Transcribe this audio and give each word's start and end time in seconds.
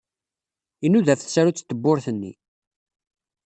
Inuda 0.85 1.11
ɣef 1.13 1.21
tsarut 1.21 1.63
n 1.63 1.65
tewwurt-nni. 1.69 2.33